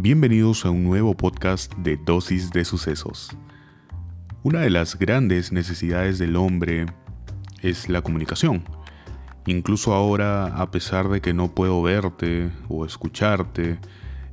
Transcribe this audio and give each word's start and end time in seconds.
Bienvenidos 0.00 0.64
a 0.64 0.70
un 0.70 0.84
nuevo 0.84 1.16
podcast 1.16 1.74
de 1.74 1.96
Dosis 1.96 2.52
de 2.52 2.64
Sucesos. 2.64 3.36
Una 4.44 4.60
de 4.60 4.70
las 4.70 4.96
grandes 4.96 5.50
necesidades 5.50 6.20
del 6.20 6.36
hombre 6.36 6.86
es 7.62 7.88
la 7.88 8.00
comunicación. 8.00 8.62
Incluso 9.46 9.94
ahora, 9.94 10.56
a 10.56 10.70
pesar 10.70 11.08
de 11.08 11.20
que 11.20 11.34
no 11.34 11.52
puedo 11.52 11.82
verte 11.82 12.52
o 12.68 12.86
escucharte, 12.86 13.80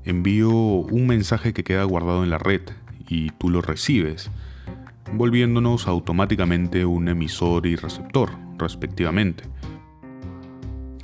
envío 0.04 0.52
un 0.52 1.08
mensaje 1.08 1.52
que 1.52 1.64
queda 1.64 1.84
guardado 1.84 2.24
en 2.24 2.30
la 2.30 2.38
red 2.38 2.62
y 3.10 3.32
tú 3.32 3.50
lo 3.50 3.64
recibes, 3.64 4.30
volviéndonos 5.14 5.88
automáticamente 5.88 6.86
un 6.86 7.08
emisor 7.08 7.66
y 7.66 7.76
receptor, 7.76 8.30
respectivamente. 8.60 9.46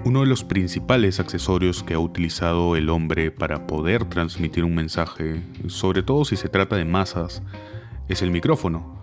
Uno 0.03 0.21
de 0.21 0.25
los 0.25 0.43
principales 0.43 1.19
accesorios 1.19 1.83
que 1.83 1.93
ha 1.93 1.99
utilizado 1.99 2.75
el 2.75 2.89
hombre 2.89 3.29
para 3.29 3.67
poder 3.67 4.05
transmitir 4.05 4.63
un 4.63 4.73
mensaje, 4.73 5.43
sobre 5.67 6.01
todo 6.01 6.25
si 6.25 6.35
se 6.35 6.49
trata 6.49 6.75
de 6.75 6.85
masas, 6.85 7.43
es 8.09 8.23
el 8.23 8.31
micrófono. 8.31 8.99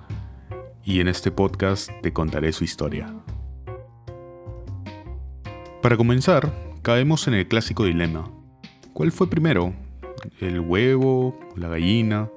Y 0.85 0.99
en 0.99 1.07
este 1.07 1.31
podcast 1.31 1.89
te 2.03 2.13
contaré 2.13 2.53
su 2.53 2.65
historia. 2.65 3.15
Para 5.83 5.97
comenzar, 5.97 6.53
caemos 6.83 7.29
en 7.29 7.35
el 7.35 7.47
clásico 7.47 7.85
dilema. 7.85 8.29
¿Cuál 8.93 9.13
fue 9.13 9.31
primero? 9.31 9.75
¿El 10.41 10.59
huevo? 10.59 11.39
¿La 11.55 11.69
gallina? 11.69 12.29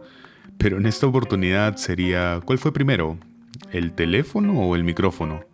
Pero 0.59 0.77
en 0.77 0.85
esta 0.85 1.07
oportunidad 1.07 1.77
sería, 1.77 2.39
¿cuál 2.45 2.59
fue 2.59 2.71
primero? 2.71 3.17
¿El 3.71 3.93
teléfono 3.93 4.53
o 4.61 4.75
el 4.75 4.83
micrófono? 4.83 5.50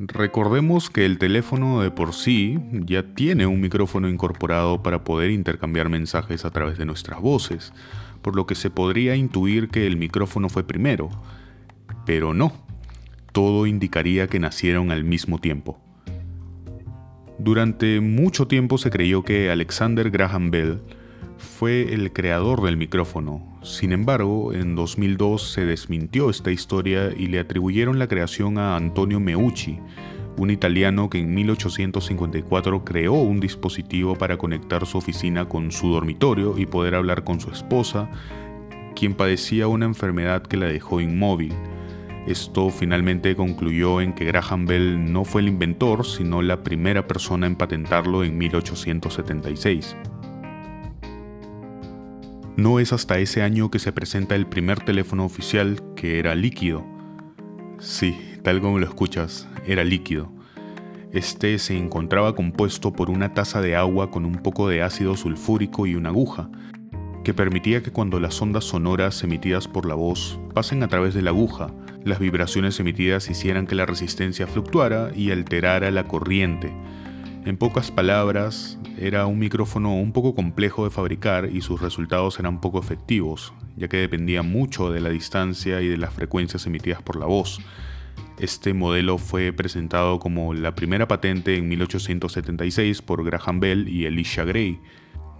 Recordemos 0.00 0.90
que 0.90 1.04
el 1.04 1.18
teléfono 1.18 1.80
de 1.82 1.90
por 1.90 2.14
sí 2.14 2.60
ya 2.70 3.02
tiene 3.02 3.46
un 3.46 3.60
micrófono 3.60 4.08
incorporado 4.08 4.80
para 4.80 5.02
poder 5.02 5.32
intercambiar 5.32 5.88
mensajes 5.88 6.44
a 6.44 6.52
través 6.52 6.78
de 6.78 6.84
nuestras 6.84 7.20
voces, 7.20 7.72
por 8.22 8.36
lo 8.36 8.46
que 8.46 8.54
se 8.54 8.70
podría 8.70 9.16
intuir 9.16 9.70
que 9.70 9.88
el 9.88 9.96
micrófono 9.96 10.48
fue 10.48 10.62
primero. 10.62 11.08
Pero 12.06 12.32
no, 12.32 12.52
todo 13.32 13.66
indicaría 13.66 14.28
que 14.28 14.38
nacieron 14.38 14.92
al 14.92 15.02
mismo 15.02 15.40
tiempo. 15.40 15.80
Durante 17.40 18.00
mucho 18.00 18.46
tiempo 18.46 18.78
se 18.78 18.90
creyó 18.90 19.24
que 19.24 19.50
Alexander 19.50 20.10
Graham 20.10 20.52
Bell 20.52 20.80
fue 21.38 21.94
el 21.94 22.12
creador 22.12 22.62
del 22.62 22.76
micrófono. 22.76 23.58
Sin 23.62 23.92
embargo, 23.92 24.52
en 24.52 24.74
2002 24.74 25.52
se 25.52 25.64
desmintió 25.64 26.30
esta 26.30 26.50
historia 26.50 27.10
y 27.16 27.28
le 27.28 27.38
atribuyeron 27.38 27.98
la 27.98 28.08
creación 28.08 28.58
a 28.58 28.76
Antonio 28.76 29.20
Meucci, 29.20 29.78
un 30.36 30.50
italiano 30.50 31.08
que 31.10 31.18
en 31.18 31.34
1854 31.34 32.84
creó 32.84 33.14
un 33.14 33.40
dispositivo 33.40 34.16
para 34.16 34.36
conectar 34.36 34.86
su 34.86 34.98
oficina 34.98 35.48
con 35.48 35.72
su 35.72 35.88
dormitorio 35.88 36.56
y 36.58 36.66
poder 36.66 36.94
hablar 36.94 37.24
con 37.24 37.40
su 37.40 37.50
esposa, 37.50 38.08
quien 38.94 39.14
padecía 39.14 39.68
una 39.68 39.86
enfermedad 39.86 40.42
que 40.42 40.56
la 40.56 40.66
dejó 40.66 41.00
inmóvil. 41.00 41.54
Esto 42.26 42.70
finalmente 42.70 43.34
concluyó 43.34 44.00
en 44.00 44.12
que 44.12 44.26
Graham 44.26 44.66
Bell 44.66 45.12
no 45.12 45.24
fue 45.24 45.40
el 45.40 45.48
inventor, 45.48 46.04
sino 46.04 46.42
la 46.42 46.62
primera 46.62 47.06
persona 47.06 47.46
en 47.46 47.56
patentarlo 47.56 48.22
en 48.22 48.36
1876. 48.36 49.96
No 52.58 52.80
es 52.80 52.92
hasta 52.92 53.20
ese 53.20 53.42
año 53.42 53.70
que 53.70 53.78
se 53.78 53.92
presenta 53.92 54.34
el 54.34 54.48
primer 54.48 54.80
teléfono 54.80 55.24
oficial 55.24 55.80
que 55.94 56.18
era 56.18 56.34
líquido. 56.34 56.84
Sí, 57.78 58.18
tal 58.42 58.60
como 58.60 58.80
lo 58.80 58.84
escuchas, 58.84 59.46
era 59.64 59.84
líquido. 59.84 60.32
Este 61.12 61.56
se 61.60 61.78
encontraba 61.78 62.34
compuesto 62.34 62.92
por 62.92 63.10
una 63.10 63.32
taza 63.32 63.60
de 63.60 63.76
agua 63.76 64.10
con 64.10 64.24
un 64.24 64.42
poco 64.42 64.68
de 64.68 64.82
ácido 64.82 65.16
sulfúrico 65.16 65.86
y 65.86 65.94
una 65.94 66.08
aguja, 66.08 66.50
que 67.22 67.32
permitía 67.32 67.80
que 67.80 67.92
cuando 67.92 68.18
las 68.18 68.42
ondas 68.42 68.64
sonoras 68.64 69.22
emitidas 69.22 69.68
por 69.68 69.86
la 69.86 69.94
voz 69.94 70.40
pasen 70.52 70.82
a 70.82 70.88
través 70.88 71.14
de 71.14 71.22
la 71.22 71.30
aguja, 71.30 71.72
las 72.02 72.18
vibraciones 72.18 72.80
emitidas 72.80 73.30
hicieran 73.30 73.68
que 73.68 73.76
la 73.76 73.86
resistencia 73.86 74.48
fluctuara 74.48 75.12
y 75.14 75.30
alterara 75.30 75.92
la 75.92 76.08
corriente. 76.08 76.74
En 77.48 77.56
pocas 77.56 77.90
palabras, 77.90 78.78
era 78.98 79.24
un 79.24 79.38
micrófono 79.38 79.94
un 79.94 80.12
poco 80.12 80.34
complejo 80.34 80.84
de 80.84 80.90
fabricar 80.90 81.48
y 81.50 81.62
sus 81.62 81.80
resultados 81.80 82.38
eran 82.38 82.60
poco 82.60 82.78
efectivos, 82.78 83.54
ya 83.74 83.88
que 83.88 83.96
dependía 83.96 84.42
mucho 84.42 84.90
de 84.90 85.00
la 85.00 85.08
distancia 85.08 85.80
y 85.80 85.88
de 85.88 85.96
las 85.96 86.12
frecuencias 86.12 86.66
emitidas 86.66 87.00
por 87.00 87.16
la 87.16 87.24
voz. 87.24 87.58
Este 88.38 88.74
modelo 88.74 89.16
fue 89.16 89.54
presentado 89.54 90.18
como 90.18 90.52
la 90.52 90.74
primera 90.74 91.08
patente 91.08 91.56
en 91.56 91.70
1876 91.70 93.00
por 93.00 93.24
Graham 93.24 93.60
Bell 93.60 93.88
y 93.88 94.04
Elisha 94.04 94.44
Gray. 94.44 94.78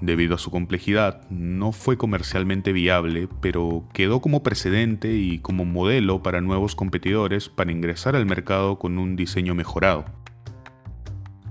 Debido 0.01 0.37
a 0.37 0.39
su 0.39 0.51
complejidad, 0.51 1.29
no 1.29 1.73
fue 1.73 1.99
comercialmente 1.99 2.73
viable, 2.73 3.29
pero 3.43 3.85
quedó 3.93 4.23
como 4.23 4.43
precedente 4.43 5.13
y 5.13 5.41
como 5.41 5.67
modelo 5.67 6.23
para 6.23 6.41
nuevos 6.41 6.75
competidores 6.75 7.51
para 7.51 7.71
ingresar 7.71 8.17
al 8.17 8.25
mercado 8.25 8.79
con 8.79 8.97
un 8.97 9.15
diseño 9.15 9.55
mejorado. 9.55 10.07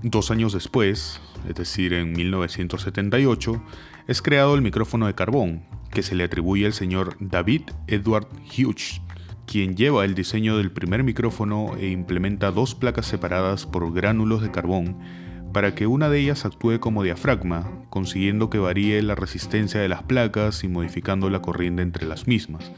Dos 0.02 0.30
años 0.30 0.52
después, 0.52 1.20
es 1.48 1.54
decir, 1.56 1.92
en 1.92 2.12
1978, 2.12 3.62
es 4.06 4.22
creado 4.22 4.54
el 4.54 4.62
micrófono 4.62 5.06
de 5.06 5.14
carbón, 5.14 5.64
que 5.90 6.02
se 6.02 6.14
le 6.14 6.24
atribuye 6.24 6.66
al 6.66 6.72
señor 6.72 7.16
David 7.18 7.62
Edward 7.88 8.28
Hughes, 8.46 9.00
quien 9.46 9.76
lleva 9.76 10.04
el 10.04 10.14
diseño 10.14 10.56
del 10.56 10.70
primer 10.70 11.02
micrófono 11.02 11.76
e 11.78 11.88
implementa 11.88 12.52
dos 12.52 12.74
placas 12.74 13.06
separadas 13.06 13.66
por 13.66 13.92
gránulos 13.92 14.40
de 14.40 14.50
carbón 14.50 14.98
para 15.52 15.74
que 15.74 15.86
una 15.86 16.08
de 16.08 16.20
ellas 16.20 16.44
actúe 16.44 16.78
como 16.78 17.02
diafragma, 17.02 17.70
consiguiendo 17.90 18.50
que 18.50 18.58
varíe 18.58 19.00
la 19.02 19.14
resistencia 19.14 19.80
de 19.80 19.88
las 19.88 20.02
placas 20.02 20.62
y 20.62 20.68
modificando 20.68 21.30
la 21.30 21.42
corriente 21.42 21.82
entre 21.82 22.06
las 22.06 22.26
mismas. 22.26 22.70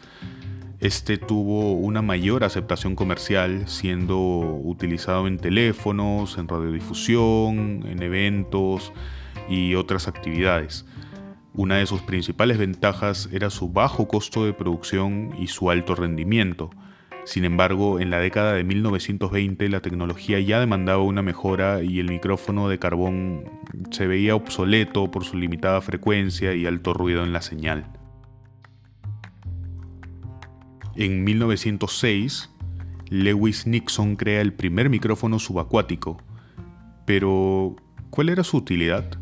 Este 0.80 1.18
tuvo 1.18 1.74
una 1.74 2.00
mayor 2.00 2.42
aceptación 2.42 2.96
comercial, 2.96 3.68
siendo 3.68 4.18
utilizado 4.18 5.26
en 5.26 5.36
teléfonos, 5.36 6.38
en 6.38 6.48
radiodifusión, 6.48 7.84
en 7.86 8.02
eventos 8.02 8.90
y 9.46 9.74
otras 9.74 10.08
actividades. 10.08 10.86
Una 11.52 11.76
de 11.76 11.84
sus 11.84 12.00
principales 12.00 12.56
ventajas 12.56 13.28
era 13.30 13.50
su 13.50 13.68
bajo 13.68 14.08
costo 14.08 14.46
de 14.46 14.54
producción 14.54 15.34
y 15.38 15.48
su 15.48 15.68
alto 15.70 15.94
rendimiento. 15.94 16.70
Sin 17.24 17.44
embargo, 17.44 18.00
en 18.00 18.08
la 18.08 18.18
década 18.18 18.54
de 18.54 18.64
1920 18.64 19.68
la 19.68 19.82
tecnología 19.82 20.40
ya 20.40 20.60
demandaba 20.60 21.02
una 21.02 21.20
mejora 21.20 21.82
y 21.82 21.98
el 21.98 22.08
micrófono 22.08 22.70
de 22.70 22.78
carbón 22.78 23.44
se 23.90 24.06
veía 24.06 24.34
obsoleto 24.34 25.10
por 25.10 25.24
su 25.24 25.36
limitada 25.36 25.82
frecuencia 25.82 26.54
y 26.54 26.64
alto 26.64 26.94
ruido 26.94 27.22
en 27.22 27.34
la 27.34 27.42
señal. 27.42 27.99
En 31.00 31.24
1906, 31.24 32.50
Lewis 33.08 33.66
Nixon 33.66 34.16
crea 34.16 34.42
el 34.42 34.52
primer 34.52 34.90
micrófono 34.90 35.38
subacuático. 35.38 36.18
Pero, 37.06 37.74
¿cuál 38.10 38.28
era 38.28 38.44
su 38.44 38.58
utilidad? 38.58 39.18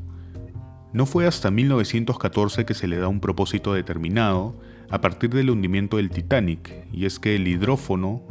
No 0.93 1.06
fue 1.06 1.28
hasta 1.28 1.53
1914 1.53 2.67
que 2.67 2.75
se 2.75 2.88
le 2.88 2.97
da 2.97 3.06
un 3.06 3.21
propósito 3.21 3.75
determinado 3.75 4.61
a 4.91 5.00
partir 5.00 5.31
del 5.31 5.50
hundimiento 5.50 5.99
del 5.99 6.11
Titanic, 6.11 6.84
y 6.93 7.06
es 7.06 7.21
que 7.21 7.37
el 7.37 7.47
hidrófono, 7.47 8.25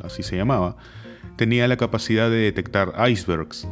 así 0.00 0.22
se 0.22 0.36
llamaba, 0.36 0.76
tenía 1.34 1.66
la 1.66 1.76
capacidad 1.76 2.30
de 2.30 2.36
detectar 2.36 2.94
icebergs. 3.10 3.66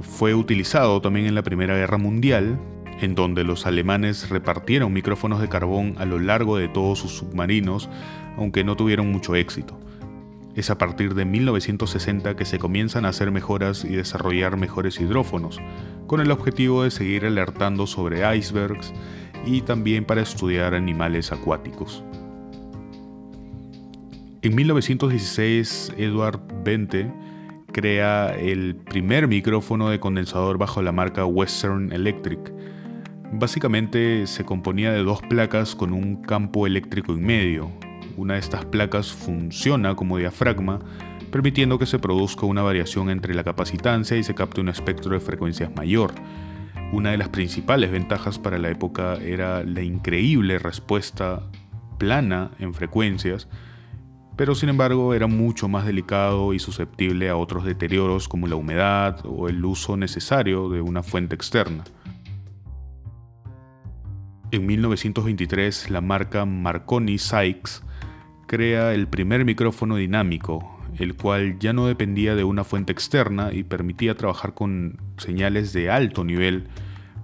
Fue 0.00 0.34
utilizado 0.34 1.02
también 1.02 1.26
en 1.26 1.34
la 1.34 1.42
Primera 1.42 1.76
Guerra 1.76 1.98
Mundial 1.98 2.58
en 3.00 3.14
donde 3.14 3.44
los 3.44 3.66
alemanes 3.66 4.28
repartieron 4.28 4.92
micrófonos 4.92 5.40
de 5.40 5.48
carbón 5.48 5.94
a 5.98 6.04
lo 6.04 6.18
largo 6.18 6.56
de 6.56 6.68
todos 6.68 6.98
sus 6.98 7.12
submarinos, 7.12 7.88
aunque 8.36 8.64
no 8.64 8.76
tuvieron 8.76 9.10
mucho 9.10 9.34
éxito. 9.34 9.78
Es 10.54 10.70
a 10.70 10.78
partir 10.78 11.14
de 11.14 11.24
1960 11.24 12.36
que 12.36 12.44
se 12.44 12.58
comienzan 12.58 13.04
a 13.04 13.10
hacer 13.10 13.30
mejoras 13.30 13.84
y 13.84 13.90
desarrollar 13.90 14.56
mejores 14.56 15.00
hidrófonos, 15.00 15.60
con 16.06 16.20
el 16.20 16.30
objetivo 16.30 16.82
de 16.82 16.90
seguir 16.90 17.24
alertando 17.24 17.86
sobre 17.86 18.36
icebergs 18.36 18.92
y 19.46 19.62
también 19.62 20.04
para 20.04 20.22
estudiar 20.22 20.74
animales 20.74 21.32
acuáticos. 21.32 22.04
En 24.42 24.54
1916, 24.54 25.94
Edward 25.96 26.40
Bente 26.64 27.12
crea 27.72 28.34
el 28.36 28.74
primer 28.74 29.28
micrófono 29.28 29.90
de 29.90 30.00
condensador 30.00 30.58
bajo 30.58 30.82
la 30.82 30.92
marca 30.92 31.24
Western 31.24 31.92
Electric, 31.92 32.52
Básicamente 33.32 34.26
se 34.26 34.44
componía 34.44 34.90
de 34.92 35.04
dos 35.04 35.22
placas 35.22 35.76
con 35.76 35.92
un 35.92 36.16
campo 36.16 36.66
eléctrico 36.66 37.12
en 37.12 37.22
medio. 37.24 37.70
Una 38.16 38.34
de 38.34 38.40
estas 38.40 38.64
placas 38.64 39.12
funciona 39.12 39.94
como 39.94 40.18
diafragma, 40.18 40.80
permitiendo 41.30 41.78
que 41.78 41.86
se 41.86 41.98
produzca 41.98 42.46
una 42.46 42.62
variación 42.62 43.10
entre 43.10 43.34
la 43.34 43.44
capacitancia 43.44 44.16
y 44.16 44.22
se 44.22 44.34
capte 44.34 44.60
un 44.60 44.68
espectro 44.68 45.12
de 45.12 45.20
frecuencias 45.20 45.70
mayor. 45.74 46.12
Una 46.92 47.12
de 47.12 47.18
las 47.18 47.28
principales 47.28 47.90
ventajas 47.90 48.38
para 48.38 48.58
la 48.58 48.68
época 48.70 49.14
era 49.14 49.62
la 49.62 49.82
increíble 49.82 50.58
respuesta 50.58 51.42
plana 51.98 52.50
en 52.58 52.74
frecuencias, 52.74 53.48
pero 54.36 54.54
sin 54.54 54.70
embargo 54.70 55.14
era 55.14 55.26
mucho 55.26 55.68
más 55.68 55.86
delicado 55.86 56.52
y 56.54 56.58
susceptible 56.58 57.28
a 57.28 57.36
otros 57.36 57.64
deterioros 57.64 58.26
como 58.26 58.46
la 58.46 58.56
humedad 58.56 59.20
o 59.24 59.48
el 59.48 59.64
uso 59.64 59.96
necesario 59.96 60.68
de 60.68 60.80
una 60.80 61.02
fuente 61.02 61.34
externa. 61.34 61.84
En 64.50 64.66
1923, 64.66 65.90
la 65.90 66.00
marca 66.00 66.44
Marconi 66.44 67.18
Sykes 67.18 67.82
crea 68.50 68.94
el 68.94 69.06
primer 69.06 69.44
micrófono 69.44 69.94
dinámico, 69.94 70.76
el 70.98 71.14
cual 71.14 71.60
ya 71.60 71.72
no 71.72 71.86
dependía 71.86 72.34
de 72.34 72.42
una 72.42 72.64
fuente 72.64 72.90
externa 72.90 73.52
y 73.52 73.62
permitía 73.62 74.16
trabajar 74.16 74.54
con 74.54 74.98
señales 75.18 75.72
de 75.72 75.88
alto 75.88 76.24
nivel, 76.24 76.66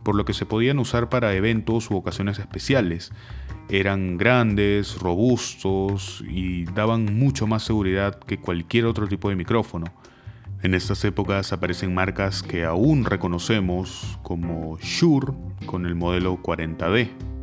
por 0.04 0.14
lo 0.14 0.24
que 0.24 0.34
se 0.34 0.46
podían 0.46 0.78
usar 0.78 1.08
para 1.08 1.34
eventos 1.34 1.90
u 1.90 1.96
ocasiones 1.96 2.38
especiales. 2.38 3.10
Eran 3.68 4.18
grandes, 4.18 5.00
robustos 5.00 6.22
y 6.30 6.64
daban 6.66 7.18
mucho 7.18 7.48
más 7.48 7.64
seguridad 7.64 8.20
que 8.20 8.38
cualquier 8.38 8.86
otro 8.86 9.08
tipo 9.08 9.28
de 9.28 9.34
micrófono. 9.34 9.86
En 10.62 10.74
estas 10.74 11.04
épocas 11.04 11.52
aparecen 11.52 11.92
marcas 11.92 12.44
que 12.44 12.64
aún 12.64 13.04
reconocemos 13.04 14.16
como 14.22 14.78
Shure 14.78 15.32
con 15.66 15.86
el 15.86 15.96
modelo 15.96 16.40
40D. 16.40 17.35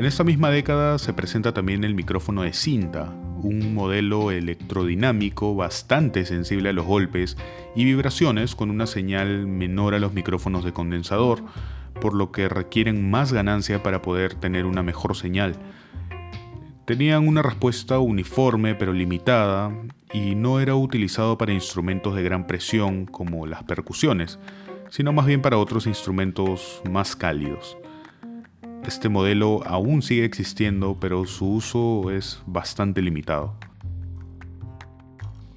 En 0.00 0.06
esta 0.06 0.24
misma 0.24 0.48
década 0.48 0.96
se 0.96 1.12
presenta 1.12 1.52
también 1.52 1.84
el 1.84 1.94
micrófono 1.94 2.40
de 2.40 2.54
cinta, 2.54 3.12
un 3.42 3.74
modelo 3.74 4.30
electrodinámico 4.30 5.54
bastante 5.54 6.24
sensible 6.24 6.70
a 6.70 6.72
los 6.72 6.86
golpes 6.86 7.36
y 7.76 7.84
vibraciones 7.84 8.54
con 8.54 8.70
una 8.70 8.86
señal 8.86 9.46
menor 9.46 9.94
a 9.94 9.98
los 9.98 10.14
micrófonos 10.14 10.64
de 10.64 10.72
condensador, 10.72 11.44
por 12.00 12.14
lo 12.14 12.32
que 12.32 12.48
requieren 12.48 13.10
más 13.10 13.34
ganancia 13.34 13.82
para 13.82 14.00
poder 14.00 14.32
tener 14.36 14.64
una 14.64 14.82
mejor 14.82 15.14
señal. 15.14 15.56
Tenían 16.86 17.28
una 17.28 17.42
respuesta 17.42 17.98
uniforme 17.98 18.74
pero 18.74 18.94
limitada 18.94 19.70
y 20.14 20.34
no 20.34 20.60
era 20.60 20.76
utilizado 20.76 21.36
para 21.36 21.52
instrumentos 21.52 22.14
de 22.14 22.22
gran 22.22 22.46
presión 22.46 23.04
como 23.04 23.44
las 23.44 23.64
percusiones, 23.64 24.38
sino 24.88 25.12
más 25.12 25.26
bien 25.26 25.42
para 25.42 25.58
otros 25.58 25.86
instrumentos 25.86 26.80
más 26.90 27.14
cálidos. 27.14 27.76
Este 28.86 29.08
modelo 29.08 29.60
aún 29.66 30.02
sigue 30.02 30.24
existiendo, 30.24 30.96
pero 30.98 31.26
su 31.26 31.46
uso 31.46 32.10
es 32.10 32.42
bastante 32.46 33.02
limitado. 33.02 33.54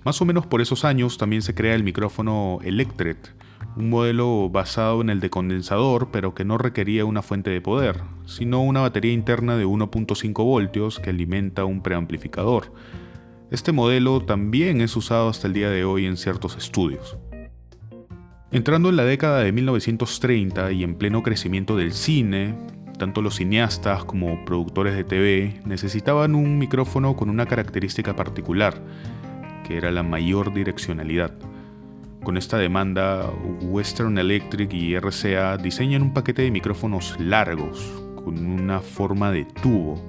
Más 0.04 0.22
o 0.22 0.26
menos 0.26 0.46
por 0.46 0.62
esos 0.62 0.84
años 0.84 1.18
también 1.18 1.42
se 1.42 1.56
crea 1.56 1.76
el 1.76 1.84
micrófono 1.84 2.60
Electret, 2.64 3.34
un 3.78 3.90
modelo 3.90 4.50
basado 4.50 5.02
en 5.02 5.10
el 5.10 5.22
de 5.22 5.30
condensador, 5.30 6.10
pero 6.12 6.36
que 6.36 6.44
no 6.44 6.58
requería 6.58 7.06
una 7.06 7.22
fuente 7.22 7.50
de 7.50 7.62
poder, 7.62 8.02
sino 8.26 8.62
una 8.62 8.82
batería 8.82 9.14
interna 9.14 9.56
de 9.56 9.66
1.5 9.66 10.44
voltios 10.44 11.00
que 11.00 11.10
alimenta 11.10 11.64
un 11.64 11.82
preamplificador. 11.82 12.74
Este 13.50 13.72
modelo 13.72 14.22
también 14.22 14.82
es 14.82 14.96
usado 14.98 15.30
hasta 15.30 15.48
el 15.48 15.54
día 15.54 15.70
de 15.70 15.86
hoy 15.86 16.06
en 16.06 16.18
ciertos 16.18 16.58
estudios. 16.58 17.18
Entrando 18.52 18.90
en 18.90 18.98
la 18.98 19.06
década 19.06 19.40
de 19.40 19.52
1930 19.52 20.72
y 20.74 20.84
en 20.84 20.96
pleno 20.96 21.24
crecimiento 21.24 21.76
del 21.76 21.94
cine, 21.94 22.56
tanto 22.98 23.22
los 23.22 23.36
cineastas 23.36 24.06
como 24.06 24.46
productores 24.46 24.96
de 24.96 25.04
TV 25.04 25.60
necesitaban 25.66 26.36
un 26.36 26.58
micrófono 26.58 27.16
con 27.16 27.30
una 27.30 27.46
característica 27.46 28.16
particular, 28.16 28.82
que 29.68 29.78
era 29.78 29.92
la 29.92 30.04
mayor 30.04 30.54
direccionalidad. 30.54 31.34
Con 32.24 32.38
esta 32.38 32.58
demanda, 32.58 33.30
Western 33.62 34.18
Electric 34.18 34.74
y 34.74 34.98
RCA 34.98 35.58
diseñan 35.58 36.04
un 36.04 36.14
paquete 36.14 36.44
de 36.44 36.52
micrófonos 36.52 37.20
largos, 37.20 37.92
con 38.16 38.46
una 38.46 38.80
forma 38.80 39.32
de 39.32 39.46
tubo. 39.46 40.02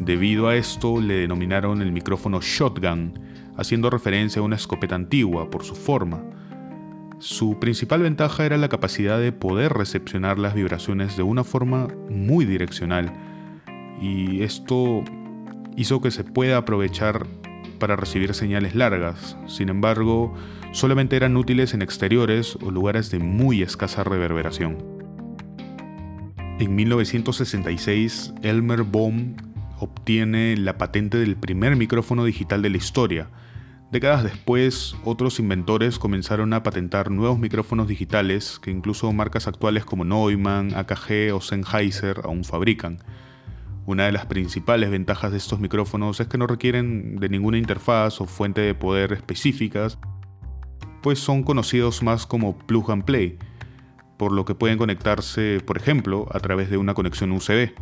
Debido 0.00 0.48
a 0.48 0.56
esto, 0.56 1.00
le 1.00 1.14
denominaron 1.14 1.80
el 1.80 1.92
micrófono 1.92 2.40
shotgun, 2.42 3.18
haciendo 3.56 3.88
referencia 3.88 4.40
a 4.40 4.44
una 4.44 4.56
escopeta 4.56 4.94
antigua 4.94 5.48
por 5.50 5.64
su 5.64 5.74
forma. 5.74 6.22
Su 7.24 7.58
principal 7.58 8.02
ventaja 8.02 8.44
era 8.44 8.58
la 8.58 8.68
capacidad 8.68 9.18
de 9.18 9.32
poder 9.32 9.72
recepcionar 9.72 10.38
las 10.38 10.52
vibraciones 10.52 11.16
de 11.16 11.22
una 11.22 11.42
forma 11.42 11.88
muy 12.10 12.44
direccional 12.44 13.14
y 13.98 14.42
esto 14.42 15.02
hizo 15.74 16.02
que 16.02 16.10
se 16.10 16.22
pueda 16.22 16.58
aprovechar 16.58 17.26
para 17.78 17.96
recibir 17.96 18.34
señales 18.34 18.74
largas. 18.74 19.38
Sin 19.46 19.70
embargo, 19.70 20.34
solamente 20.72 21.16
eran 21.16 21.38
útiles 21.38 21.72
en 21.72 21.80
exteriores 21.80 22.56
o 22.56 22.70
lugares 22.70 23.10
de 23.10 23.20
muy 23.20 23.62
escasa 23.62 24.04
reverberación. 24.04 24.76
En 26.58 26.74
1966, 26.76 28.34
Elmer 28.42 28.82
Bohm 28.82 29.36
obtiene 29.80 30.58
la 30.58 30.76
patente 30.76 31.16
del 31.16 31.36
primer 31.36 31.74
micrófono 31.76 32.26
digital 32.26 32.60
de 32.60 32.68
la 32.68 32.76
historia, 32.76 33.30
Décadas 33.90 34.24
después, 34.24 34.96
otros 35.04 35.38
inventores 35.38 35.98
comenzaron 35.98 36.52
a 36.52 36.62
patentar 36.62 37.10
nuevos 37.10 37.38
micrófonos 37.38 37.86
digitales 37.86 38.58
que 38.60 38.70
incluso 38.70 39.12
marcas 39.12 39.46
actuales 39.46 39.84
como 39.84 40.04
Neumann, 40.04 40.74
AKG 40.74 41.32
o 41.32 41.40
Sennheiser 41.40 42.22
aún 42.24 42.44
fabrican. 42.44 42.98
Una 43.86 44.06
de 44.06 44.12
las 44.12 44.26
principales 44.26 44.90
ventajas 44.90 45.30
de 45.30 45.36
estos 45.36 45.60
micrófonos 45.60 46.18
es 46.18 46.26
que 46.26 46.38
no 46.38 46.46
requieren 46.46 47.16
de 47.16 47.28
ninguna 47.28 47.58
interfaz 47.58 48.20
o 48.20 48.26
fuente 48.26 48.62
de 48.62 48.74
poder 48.74 49.12
específicas, 49.12 49.98
pues 51.02 51.18
son 51.18 51.42
conocidos 51.42 52.02
más 52.02 52.26
como 52.26 52.56
plug 52.56 52.90
and 52.90 53.04
play, 53.04 53.38
por 54.16 54.32
lo 54.32 54.46
que 54.46 54.54
pueden 54.54 54.78
conectarse, 54.78 55.60
por 55.64 55.76
ejemplo, 55.76 56.26
a 56.32 56.40
través 56.40 56.70
de 56.70 56.78
una 56.78 56.94
conexión 56.94 57.30
USB. 57.30 57.74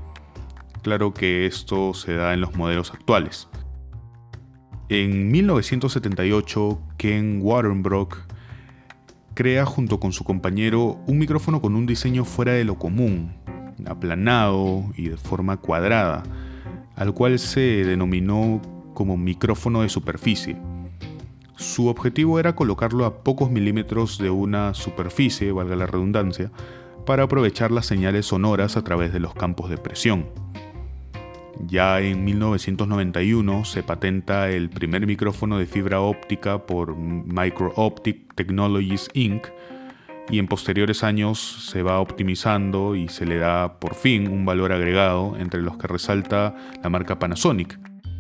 Claro 0.83 1.15
que 1.15 1.47
esto 1.47 1.95
se 1.95 2.15
da 2.15 2.35
en 2.35 2.41
los 2.41 2.57
modelos 2.57 2.93
actuales. 2.93 3.49
En 4.89 5.31
1978, 5.31 6.81
Ken 6.99 7.41
Waterbrook 7.43 8.19
crea 9.35 9.65
junto 9.65 9.99
con 9.99 10.13
su 10.13 10.25
compañero 10.25 10.99
un 11.07 11.19
micrófono 11.19 11.63
con 11.63 11.75
un 11.77 11.87
diseño 11.87 12.25
fuera 12.25 12.53
de 12.53 12.65
lo 12.65 12.79
común, 12.79 13.33
aplanado 13.87 14.85
y 14.97 15.09
de 15.09 15.17
forma 15.17 15.57
cuadrada, 15.57 16.23
al 16.97 17.15
cual 17.15 17.39
se 17.39 17.85
denominó 17.85 18.61
como 18.95 19.17
micrófono 19.17 19.83
de 19.83 19.89
superficie. 19.89 20.57
Su 21.57 21.87
objetivo 21.87 22.39
era 22.39 22.55
colocarlo 22.55 23.07
a 23.07 23.23
pocos 23.23 23.51
milímetros 23.51 24.19
de 24.19 24.31
una 24.31 24.75
superficie, 24.75 25.53
valga 25.53 25.77
la 25.77 25.87
redundancia, 25.87 26.51
para 27.07 27.25
aprovechar 27.25 27.71
las 27.71 27.87
señales 27.87 28.27
sonoras 28.27 28.77
a 28.77 28.85
través 28.85 29.13
de 29.13 29.21
los 29.21 29.35
campos 29.35 29.71
de 29.71 29.79
presión. 29.79 30.27
Ya 31.61 32.01
en 32.01 32.25
1991 32.25 33.65
se 33.65 33.83
patenta 33.83 34.51
el 34.51 34.71
primer 34.71 35.07
micrófono 35.07 35.59
de 35.59 35.67
fibra 35.67 36.01
óptica 36.01 36.67
por 36.67 36.97
Micro-Optic 36.97 38.35
Technologies 38.35 39.09
Inc. 39.15 39.47
y 40.31 40.39
en 40.39 40.49
posteriores 40.49 41.05
años 41.05 41.69
se 41.71 41.83
va 41.83 42.01
optimizando 42.01 42.97
y 42.97 43.09
se 43.09 43.27
le 43.27 43.39
da 43.39 43.79
por 43.79 43.95
fin 43.95 44.29
un 44.29 44.45
valor 44.45 44.73
agregado 44.73 45.37
entre 45.39 45.61
los 45.61 45.77
que 45.77 45.89
resalta 45.89 46.57
la 46.83 46.89
marca 46.89 47.19
Panasonic. 47.19 47.79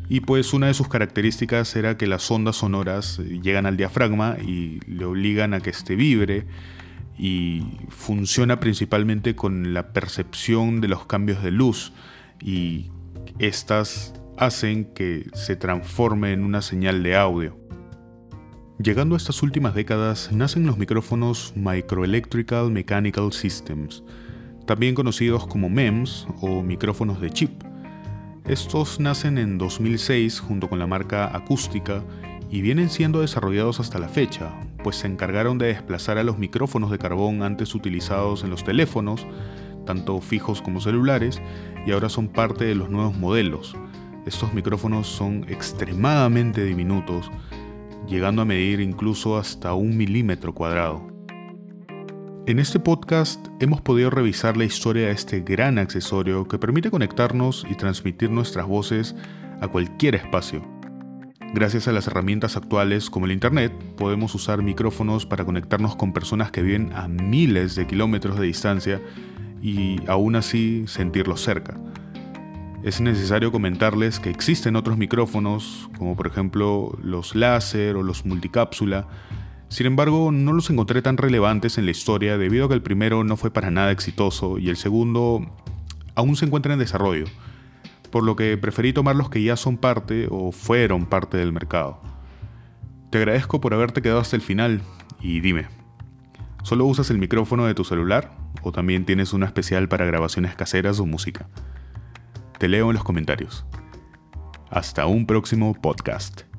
Y 0.09 0.21
pues 0.21 0.53
una 0.53 0.67
de 0.67 0.75
sus 0.75 0.89
características 0.89 1.75
era 1.75 1.97
que 1.97 2.07
las 2.07 2.31
ondas 2.31 2.57
sonoras 2.57 3.19
llegan 3.19 3.67
al 3.67 3.77
diafragma 3.77 4.37
y 4.47 4.81
le 4.87 5.05
obligan 5.07 5.55
a 5.55 5.61
que 5.61 5.71
este 5.71 5.97
vibre 5.97 6.47
y 7.19 7.63
funciona 7.89 8.61
principalmente 8.61 9.35
con 9.35 9.73
la 9.73 9.93
percepción 9.93 10.81
de 10.81 10.89
los 10.89 11.07
cambios 11.07 11.43
de 11.43 11.51
luz 11.51 11.93
y 12.41 12.91
estas 13.43 14.15
hacen 14.37 14.85
que 14.85 15.29
se 15.35 15.57
transforme 15.57 16.33
en 16.33 16.45
una 16.45 16.63
señal 16.63 17.03
de 17.03 17.17
audio. 17.17 17.59
Llegando 18.79 19.17
a 19.17 19.19
estas 19.19 19.43
últimas 19.43 19.75
décadas, 19.75 20.31
nacen 20.33 20.65
los 20.65 20.79
micrófonos 20.79 21.53
Microelectrical 21.57 22.71
Mechanical 22.71 23.33
Systems, 23.33 24.05
también 24.65 24.95
conocidos 24.95 25.47
como 25.49 25.69
MEMS 25.69 26.29
o 26.41 26.63
micrófonos 26.63 27.21
de 27.21 27.31
chip. 27.31 27.65
Estos 28.47 29.01
nacen 29.01 29.39
en 29.39 29.59
2006 29.59 30.39
junto 30.39 30.69
con 30.69 30.79
la 30.79 30.87
marca 30.87 31.37
Acústica 31.37 32.05
y 32.49 32.63
vienen 32.63 32.91
siendo 32.91 33.23
desarrollados 33.23 33.81
hasta 33.81 33.99
la 33.99 34.09
fecha, 34.09 34.53
pues 34.85 34.97
se 34.97 35.09
encargaron 35.09 35.59
de 35.59 35.67
desplazar 35.67 36.17
a 36.19 36.23
los 36.23 36.39
micrófonos 36.39 36.93
de 36.93 36.99
carbón 36.99 37.43
antes 37.43 37.75
utilizados 37.75 38.45
en 38.45 38.51
los 38.51 38.63
teléfonos, 38.63 39.27
tanto 39.85 40.21
fijos 40.21 40.63
como 40.63 40.81
celulares, 40.81 41.41
y 41.87 41.93
ahora 41.93 42.09
son 42.09 42.29
parte 42.29 42.65
de 42.65 42.75
los 42.75 42.91
nuevos 42.91 43.17
modelos. 43.17 43.77
Estos 44.27 44.55
micrófonos 44.55 45.09
son 45.09 45.45
extremadamente 45.49 46.65
diminutos, 46.65 47.31
llegando 48.07 48.43
a 48.43 48.45
medir 48.45 48.81
incluso 48.81 49.37
hasta 49.37 49.75
un 49.75 49.97
milímetro 49.97 50.55
cuadrado. 50.55 51.13
En 52.45 52.59
este 52.59 52.81
podcast 52.81 53.47
hemos 53.61 53.81
podido 53.81 54.11
revisar 54.11 54.57
la 54.57 54.65
historia 54.65 55.07
de 55.07 55.13
este 55.13 55.41
gran 55.41 55.79
accesorio 55.79 56.49
que 56.49 56.59
permite 56.59 56.91
conectarnos 56.91 57.65
y 57.71 57.77
transmitir 57.77 58.31
nuestras 58.31 58.67
voces 58.67 59.15
a 59.61 59.69
cualquier 59.69 60.17
espacio. 60.17 60.61
Gracias 61.55 61.87
a 61.87 61.93
las 61.93 62.07
herramientas 62.07 62.57
actuales 62.57 63.11
como 63.11 63.27
el 63.27 63.33
Internet, 63.33 63.73
podemos 63.97 64.35
usar 64.35 64.63
micrófonos 64.63 65.25
para 65.25 65.45
conectarnos 65.45 65.95
con 65.95 66.13
personas 66.13 66.51
que 66.51 66.63
viven 66.63 66.93
a 66.95 67.07
miles 67.07 67.77
de 67.77 67.87
kilómetros 67.87 68.39
de 68.41 68.47
distancia 68.47 69.01
y 69.63 70.01
aún 70.09 70.37
así 70.37 70.85
sentirlos 70.89 71.41
cerca. 71.41 71.79
Es 72.83 73.01
necesario 73.01 73.53
comentarles 73.53 74.19
que 74.19 74.29
existen 74.29 74.75
otros 74.75 74.99
micrófonos, 74.99 75.89
como 75.97 76.17
por 76.17 76.27
ejemplo 76.27 76.99
los 77.01 77.37
láser 77.37 77.97
o 77.97 78.03
los 78.03 78.27
multicápsula, 78.27 79.07
Sin 79.69 79.87
embargo, 79.87 80.33
no 80.33 80.53
los 80.53 80.69
encontré 80.69 81.01
tan 81.01 81.17
relevantes 81.17 81.79
en 81.79 81.87
la 81.87 81.93
historia 81.93 82.37
debido 82.37 82.67
a 82.67 82.69
que 82.69 82.75
el 82.75 82.83
primero 82.83 83.25
no 83.25 83.39
fue 83.39 83.51
para 83.51 83.71
nada 83.71 83.91
exitoso 83.91 84.59
y 84.59 84.69
el 84.69 84.77
segundo 84.77 85.47
aún 86.15 86.37
se 86.37 86.45
encuentra 86.45 86.75
en 86.75 86.79
desarrollo, 86.79 87.25
por 88.11 88.23
lo 88.23 88.37
que 88.37 88.59
preferí 88.59 88.93
tomar 88.93 89.17
los 89.17 89.31
que 89.31 89.43
ya 89.43 89.57
son 89.57 89.79
parte 89.79 90.29
o 90.31 90.53
fueron 90.53 91.07
parte 91.07 91.39
del 91.39 91.55
mercado. 91.55 92.03
Te 93.09 93.17
agradezco 93.17 93.63
por 93.63 93.73
haberte 93.73 94.03
quedado 94.03 94.21
hasta 94.21 94.37
el 94.37 94.43
final 94.43 94.83
y 95.23 95.41
dime, 95.41 95.69
¿solo 96.63 96.85
usas 96.87 97.11
el 97.11 97.19
micrófono 97.19 97.67
de 97.67 97.75
tu 97.75 97.85
celular 97.85 98.37
o 98.63 98.73
también 98.73 99.05
tienes 99.05 99.33
uno 99.33 99.47
especial 99.47 99.89
para 99.89 100.07
grabaciones 100.07 100.55
caseras 100.55 101.01
o 101.01 101.07
música? 101.07 101.49
Te 102.59 102.69
leo 102.69 102.91
en 102.91 102.95
los 102.95 103.05
comentarios. 103.05 103.67
Hasta 104.71 105.07
un 105.07 105.27
próximo 105.27 105.75
podcast. 105.75 106.52